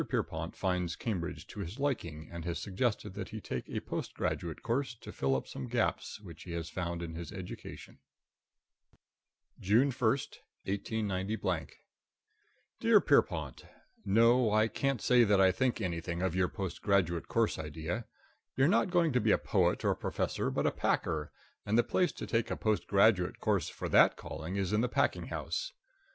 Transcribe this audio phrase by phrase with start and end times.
[0.09, 3.69] Pierrepont || finds Cambridge to his || liking, and has suggested || that he take
[3.69, 7.03] a post graduate || course to fill up some || gaps which he has found
[7.03, 7.99] || in his education.
[8.45, 10.09] |++ III June 1,
[10.63, 11.67] 189
[12.79, 13.65] Dear Pierrepont:
[14.03, 18.07] No, I can't say that I think anything of your post graduate course idea.
[18.55, 21.31] You're not going to be a poet or a professor, but a packer,
[21.63, 24.89] and the place to take a post graduate course for that calling is in the
[24.89, 25.73] packing house.